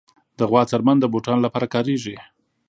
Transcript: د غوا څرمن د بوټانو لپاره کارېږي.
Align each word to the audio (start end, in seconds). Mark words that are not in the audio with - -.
د 0.39 0.41
غوا 0.49 0.61
څرمن 0.69 0.97
د 0.99 1.05
بوټانو 1.11 1.45
لپاره 1.47 1.71
کارېږي. 1.73 2.15